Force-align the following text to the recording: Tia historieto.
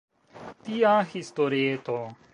Tia 0.69 0.95
historieto. 1.13 2.03